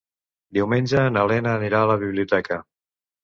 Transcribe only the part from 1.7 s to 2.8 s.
a la biblioteca.